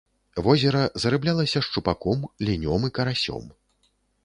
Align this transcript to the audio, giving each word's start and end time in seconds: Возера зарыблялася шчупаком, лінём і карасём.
Возера 0.45 0.79
зарыблялася 1.03 1.61
шчупаком, 1.67 2.19
лінём 2.49 2.81
і 2.91 2.93
карасём. 2.99 3.43